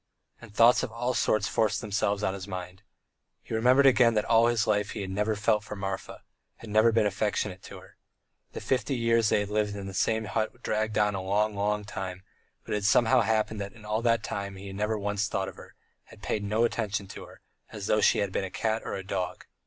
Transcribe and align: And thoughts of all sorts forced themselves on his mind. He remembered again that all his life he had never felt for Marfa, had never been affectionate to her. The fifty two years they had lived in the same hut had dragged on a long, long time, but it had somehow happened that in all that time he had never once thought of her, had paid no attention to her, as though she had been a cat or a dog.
And 0.41 0.51
thoughts 0.51 0.81
of 0.81 0.91
all 0.91 1.13
sorts 1.13 1.47
forced 1.47 1.79
themselves 1.79 2.23
on 2.23 2.33
his 2.33 2.47
mind. 2.47 2.81
He 3.43 3.53
remembered 3.53 3.85
again 3.85 4.15
that 4.15 4.25
all 4.25 4.47
his 4.47 4.65
life 4.65 4.93
he 4.93 5.01
had 5.01 5.11
never 5.11 5.35
felt 5.35 5.63
for 5.63 5.75
Marfa, 5.75 6.23
had 6.55 6.71
never 6.71 6.91
been 6.91 7.05
affectionate 7.05 7.61
to 7.65 7.77
her. 7.77 7.97
The 8.53 8.61
fifty 8.61 8.95
two 8.95 8.99
years 8.99 9.29
they 9.29 9.41
had 9.41 9.49
lived 9.49 9.75
in 9.75 9.85
the 9.85 9.93
same 9.93 10.25
hut 10.25 10.53
had 10.53 10.63
dragged 10.63 10.97
on 10.97 11.13
a 11.13 11.21
long, 11.21 11.55
long 11.55 11.85
time, 11.85 12.23
but 12.63 12.71
it 12.71 12.77
had 12.77 12.85
somehow 12.85 13.21
happened 13.21 13.61
that 13.61 13.73
in 13.73 13.85
all 13.85 14.01
that 14.01 14.23
time 14.23 14.55
he 14.55 14.65
had 14.65 14.75
never 14.75 14.97
once 14.97 15.27
thought 15.27 15.47
of 15.47 15.55
her, 15.57 15.75
had 16.05 16.23
paid 16.23 16.43
no 16.43 16.63
attention 16.63 17.05
to 17.09 17.25
her, 17.25 17.41
as 17.71 17.85
though 17.85 18.01
she 18.01 18.17
had 18.17 18.31
been 18.31 18.43
a 18.43 18.49
cat 18.49 18.81
or 18.83 18.95
a 18.95 19.05
dog. 19.05 19.45